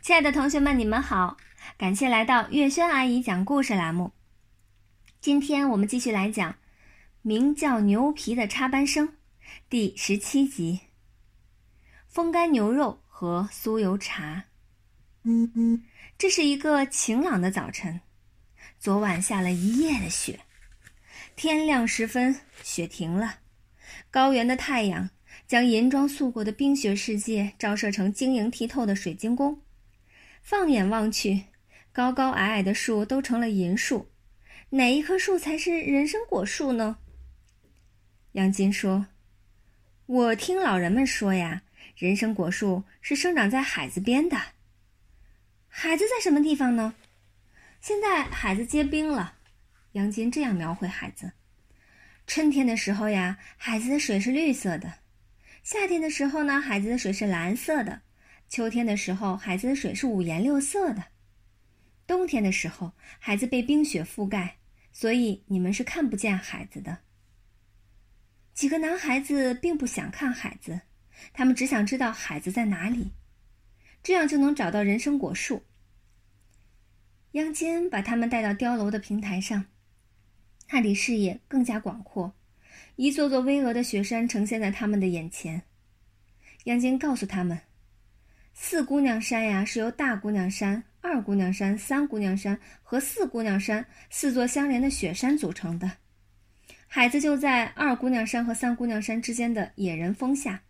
[0.00, 1.36] 亲爱的同学们，你们好！
[1.76, 4.12] 感谢来到月轩阿姨讲故事栏目。
[5.20, 6.52] 今天我们继续来讲
[7.20, 9.08] 《名叫牛皮的插班生》
[9.68, 10.80] 第十七集：
[12.06, 14.44] 风干牛肉和酥油茶。
[15.24, 15.82] 嗯嗯，
[16.16, 18.00] 这是一个晴朗的早晨，
[18.78, 20.40] 昨晚下了一夜的雪，
[21.36, 23.40] 天亮时分，雪停了，
[24.10, 25.10] 高原的太阳
[25.46, 29.60] 将银装素裹的冰雪世界照射成晶莹剔透的水晶宫。
[30.48, 31.42] 放眼望去，
[31.92, 34.10] 高高矮矮的树都成了银树，
[34.70, 36.96] 哪一棵树才是人参果树呢？
[38.32, 39.08] 杨金说
[40.06, 41.64] ：“我听老人们说呀，
[41.98, 44.40] 人参果树是生长在海子边的。
[45.68, 46.94] 海子在什么地方呢？
[47.82, 49.34] 现在海子结冰了。”
[49.92, 51.30] 杨金这样描绘海子：
[52.26, 54.88] 春天的时候呀，海子的水是绿色的；
[55.62, 58.00] 夏天的时候呢，海子的水是蓝色的。
[58.48, 61.02] 秋天的时候，海子的水是五颜六色的；
[62.06, 64.56] 冬天的时候，海子被冰雪覆盖，
[64.90, 67.00] 所以你们是看不见海子的。
[68.54, 70.80] 几个男孩子并不想看海子，
[71.34, 73.12] 他们只想知道海子在哪里，
[74.02, 75.64] 这样就能找到人参果树。
[77.32, 79.66] 央金把他们带到碉楼的平台上，
[80.70, 82.34] 那里视野更加广阔，
[82.96, 85.64] 一座座巍峨的雪山呈现在他们的眼前。
[86.64, 87.67] 央金告诉他们。
[88.60, 95.92] 四姑娘山呀，是由大姑娘山、二姑娘山、三姑娘山和四姑娘山四座相连的雪山组成的。
[96.88, 100.64] 海子就在二姑娘山和三姑娘山之间的野人峰下，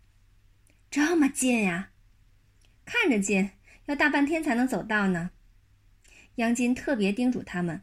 [0.91, 1.89] 这么近呀？
[2.85, 3.49] 看着近，
[3.87, 5.31] 要大半天才能走到呢。
[6.35, 7.81] 杨金特别叮嘱他们，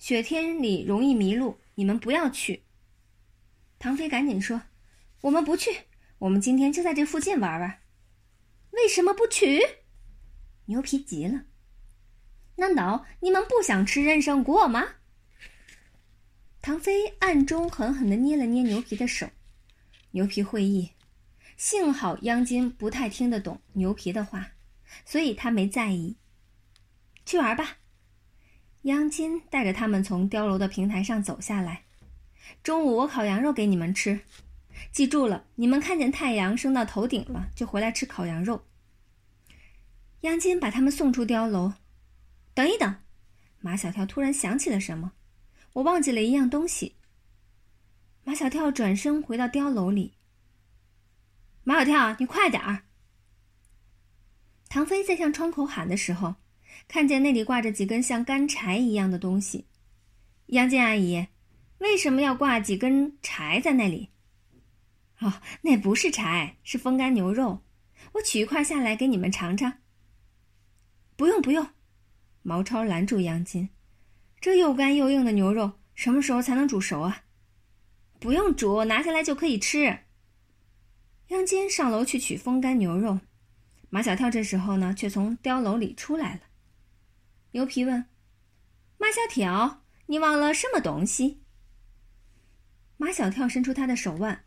[0.00, 2.64] 雪天里容易迷路，你们不要去。
[3.78, 4.60] 唐飞赶紧说
[5.22, 5.70] ：“我们不去，
[6.18, 7.78] 我们今天就在这附近玩玩。”
[8.76, 9.60] 为什么不取？
[10.66, 11.44] 牛皮急了。
[12.56, 14.84] 难道你们不想吃人参果吗？
[16.62, 19.28] 唐飞暗中狠狠的捏了捏牛皮的手。
[20.12, 20.92] 牛皮会意，
[21.56, 24.52] 幸好央金不太听得懂牛皮的话，
[25.04, 26.16] 所以他没在意。
[27.26, 27.78] 去玩吧。
[28.82, 31.84] 央金带着他们从碉楼的平台上走下来。
[32.62, 34.20] 中午我烤羊肉给你们吃。
[34.92, 38.64] 记住了，你们看见太阳升到头顶了，就回来吃烤羊肉。
[40.20, 41.74] 杨金把他们送出碉楼。
[42.54, 42.96] 等一等，
[43.60, 45.12] 马小跳突然想起了什么，
[45.74, 46.94] 我忘记了一样东西。
[48.22, 50.14] 马小跳转身回到碉楼里。
[51.62, 52.84] 马小跳，你快点儿！
[54.68, 56.36] 唐飞在向窗口喊的时候，
[56.88, 59.66] 看见那里挂着几根像干柴一样的东西。
[60.46, 61.26] 杨金阿姨，
[61.78, 64.10] 为什么要挂几根柴在那里？
[65.24, 67.62] 哦，那不是柴，是风干牛肉。
[68.12, 69.78] 我取一块下来给你们尝尝。
[71.16, 71.68] 不用不用，
[72.42, 73.70] 毛超拦住杨金，
[74.38, 77.24] 这又干又硬的牛肉什么时候才能煮熟啊？
[78.20, 80.00] 不用煮，拿下来就可以吃。
[81.28, 83.20] 杨金上楼去取风干牛肉，
[83.88, 86.40] 马小跳这时候呢，却从碉楼里出来了。
[87.52, 88.04] 牛皮问
[88.98, 91.40] ：“马小跳，你忘了什么东西？”
[92.98, 94.43] 马小跳伸出他的手腕。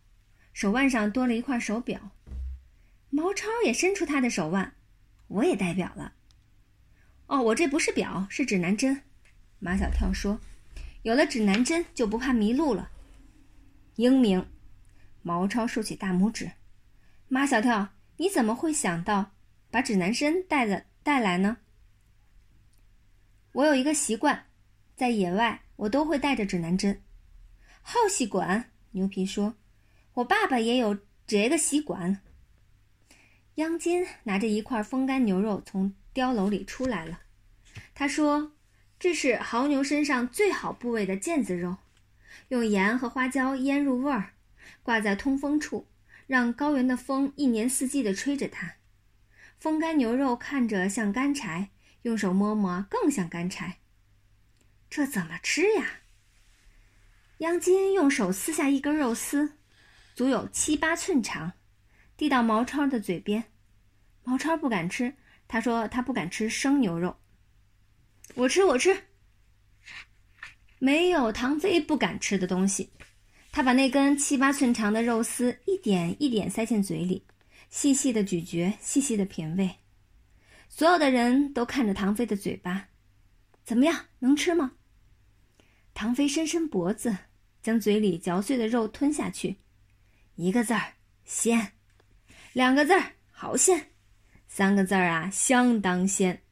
[0.58, 2.10] 手腕上多了一块手表，
[3.12, 4.74] 毛超也伸出他的手腕，
[5.28, 6.14] 我也戴表了。
[7.28, 9.04] 哦，我这不是表，是指南针。
[9.60, 10.40] 马小跳说
[11.06, 12.90] ：“有了指南针，就不怕迷路了。”
[13.98, 14.44] 英明，
[15.22, 16.50] 毛超竖起大拇指。
[17.28, 19.34] 马小跳，你怎么会想到
[19.70, 21.58] 把指南针带的带来呢？
[23.52, 24.48] 我有一个习惯，
[24.96, 27.04] 在野外我都会带着指南针。
[27.84, 29.54] 好习惯，牛皮说。
[30.18, 30.98] 我爸爸也有
[31.28, 32.22] 这个习惯。
[33.56, 37.22] 央金拿着一块风干牛肉从碉楼里出来了，
[37.94, 38.54] 他说
[39.00, 41.78] ：“这是牦牛身上最好部位的腱子肉，
[42.48, 44.34] 用盐和花椒腌入味儿，
[44.82, 45.88] 挂在通风处，
[46.26, 48.78] 让高原的风一年四季的吹着它。
[49.60, 51.70] 风干牛肉看着像干柴，
[52.02, 53.78] 用手摸摸更像干柴。
[54.90, 56.00] 这怎么吃呀？”
[57.40, 59.57] 央金用手撕下一根肉丝。
[60.18, 61.54] 足有七八寸长，
[62.18, 63.44] 递到毛超的嘴边。
[64.24, 65.14] 毛超不敢吃，
[65.48, 67.16] 他说他不敢吃生牛肉。
[68.34, 69.04] 我吃，我吃。
[70.80, 72.90] 没有唐飞不敢吃的东西。
[73.52, 77.24] 他把那根七八寸长的肉丝一点一点塞进嘴里，
[77.70, 79.70] 细细的咀嚼，细细的品味。
[80.68, 82.88] 所有的人都看着唐飞的嘴巴，
[83.64, 84.72] 怎么样，能吃吗？
[85.94, 87.16] 唐飞伸伸脖子，
[87.62, 89.58] 将嘴里嚼碎的肉吞下去。
[90.38, 90.94] 一个字儿
[91.26, 91.72] 鲜，
[92.54, 93.88] 两个字儿好鲜，
[94.48, 96.44] 三个字儿啊，相当鲜，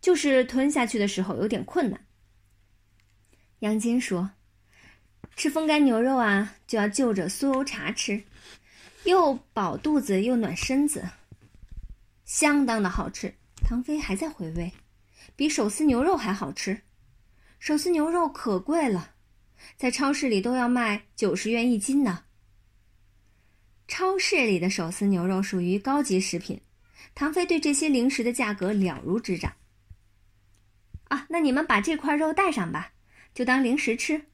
[0.00, 2.06] 就是吞下去的时候有点困难。
[3.58, 4.30] 杨金说
[5.34, 8.22] ：“吃风干牛肉啊，就要就着酥油茶吃，
[9.02, 11.04] 又饱肚子又暖身子，
[12.24, 13.34] 相当的好吃。”
[13.68, 14.72] 唐飞还在回味，
[15.34, 16.80] 比手撕牛肉还好吃。
[17.58, 19.14] 手撕牛肉可贵了，
[19.76, 22.22] 在超市里都要卖九十元一斤呢。
[23.88, 26.60] 超市里的手撕牛肉属于高级食品，
[27.14, 29.52] 唐飞对这些零食的价格了如指掌。
[31.04, 32.92] 啊，那你们把这块肉带上吧。
[33.32, 34.26] 就当零食吃。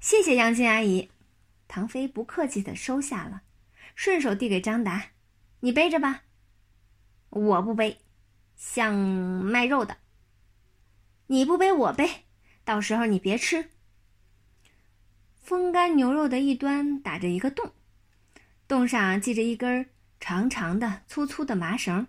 [0.00, 1.08] 谢谢杨静阿姨，
[1.68, 3.42] 唐飞不客气的收下了，
[3.94, 5.10] 顺手递给张达
[5.60, 6.24] ：“你背着吧。”
[7.30, 7.98] 我不背，
[8.56, 9.98] 像卖肉的。
[11.28, 12.24] 你不背我背，
[12.64, 13.70] 到时候你别吃。
[15.36, 17.72] 风干牛肉的一端打着一个洞，
[18.68, 22.06] 洞上系着一根长长的、粗粗的麻绳。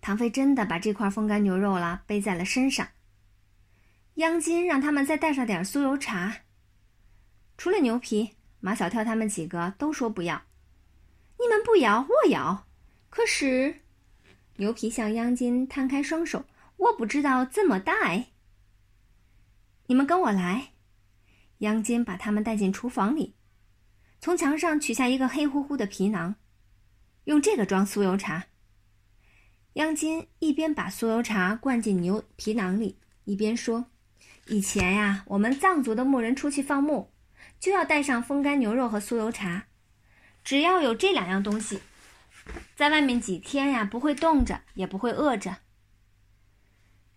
[0.00, 2.88] 唐飞真的把这块风干牛肉了背在了身上。
[4.14, 6.38] 央金让他们再带上点酥油茶。
[7.56, 10.42] 除了牛皮，马小跳他们几个都说不要。
[11.40, 12.66] 你们不摇，我摇。
[13.10, 13.80] 可是，
[14.56, 16.44] 牛皮向央金摊开双手，
[16.76, 18.26] 我不知道怎么带。
[19.86, 20.72] 你们跟我来。
[21.58, 23.34] 央金把他们带进厨房里，
[24.20, 26.34] 从墙上取下一个黑乎乎的皮囊，
[27.24, 28.46] 用这个装酥油茶。
[29.74, 33.86] 央金一边把酥油茶灌进牛皮囊里，一边说。
[34.46, 37.12] 以前呀，我们藏族的牧人出去放牧，
[37.60, 39.66] 就要带上风干牛肉和酥油茶。
[40.42, 41.80] 只要有这两样东西，
[42.74, 45.58] 在外面几天呀，不会冻着，也不会饿着。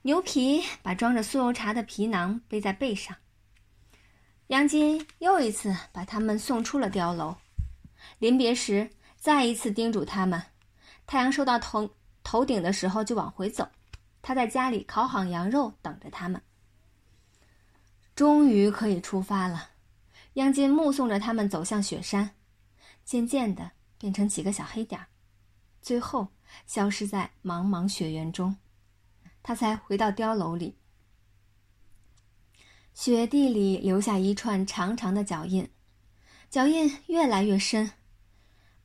[0.04, 3.16] 牛皮把装着酥油茶的皮囊背在背上。
[4.52, 7.34] 杨金又一次把他们送出了碉楼，
[8.20, 10.44] 临别时再一次叮嘱他们：
[11.08, 11.90] 太阳收到头
[12.22, 13.66] 头顶的时候就往回走。
[14.22, 16.42] 他在家里烤好羊肉等着他们。
[18.14, 19.70] 终于可以出发了，
[20.34, 22.32] 杨金目送着他们走向雪山，
[23.06, 25.08] 渐渐的变成几个小黑点儿，
[25.82, 26.28] 最后
[26.68, 28.54] 消失在茫茫雪原中。
[29.42, 30.76] 他才回到碉楼里，
[32.94, 35.70] 雪地里留下一串长长的脚印，
[36.50, 37.92] 脚印越来越深。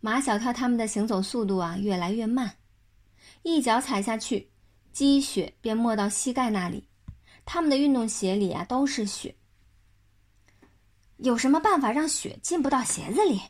[0.00, 2.56] 马小跳他们的行走速度啊越来越慢，
[3.42, 4.50] 一脚踩下去，
[4.92, 6.88] 积雪便没到膝盖那里。
[7.44, 9.34] 他们的运动鞋里啊都是雪。
[11.16, 13.40] 有什么办法让雪进不到鞋子里？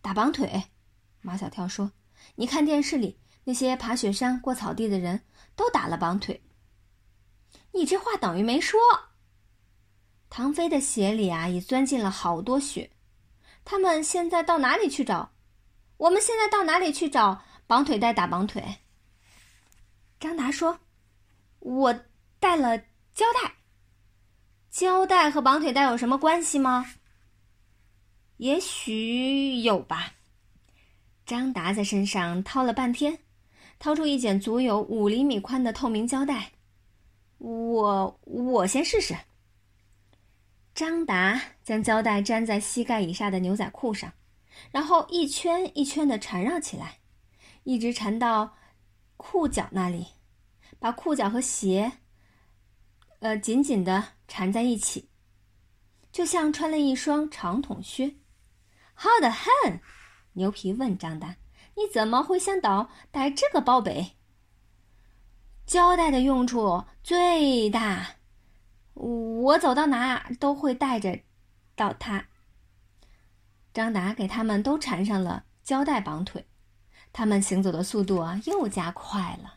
[0.00, 0.64] 打绑腿。
[1.20, 1.92] 马小跳说
[2.36, 5.22] ：“你看电视里那些爬雪山、过草地的人
[5.54, 6.42] 都打了绑腿。”
[7.72, 8.78] 你这话等于没说。
[10.28, 12.90] 唐飞的鞋里啊也钻进了好多雪，
[13.64, 15.32] 他们现在到哪里去找？
[15.96, 18.62] 我们现在到哪里去找绑腿带打绑腿？
[20.18, 20.78] 张达说
[21.60, 22.00] ：“我。”
[22.38, 22.78] 带了
[23.14, 23.54] 胶带，
[24.70, 26.86] 胶带和绑腿带有什么关系吗？
[28.36, 30.12] 也许有吧。
[31.24, 33.18] 张达在身上掏了半天，
[33.78, 36.52] 掏出一卷足有五厘米宽的透明胶带。
[37.38, 39.16] 我我先试试。
[40.76, 44.12] 张达将胶带粘在膝盖以下的牛仔裤上，
[44.70, 46.98] 然后一圈一圈的缠绕起来，
[47.64, 48.54] 一直缠到
[49.16, 50.08] 裤脚那里，
[50.78, 51.90] 把裤脚和鞋。
[53.20, 55.08] 呃，紧紧的缠在一起，
[56.12, 58.16] 就像穿了一双长筒靴。
[58.92, 59.80] 好的很，
[60.34, 61.36] 牛皮问张达
[61.74, 64.18] ：“你怎么会想到带这个宝贝？”
[65.64, 68.16] 胶带的用处最大，
[68.96, 71.18] 我走到哪都会带着
[71.74, 72.24] 到他。
[73.72, 76.44] 张达给他们都缠上了胶带绑腿，
[77.12, 79.54] 他们行走的速度啊又加快了。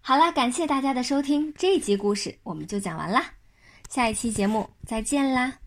[0.00, 3.34] 好啦，感谢大家的收听，这集故事我们就讲完啦，
[3.90, 5.58] 下一期节目再见啦。